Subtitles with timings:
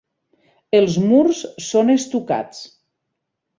[0.79, 2.65] Els murs són estucats.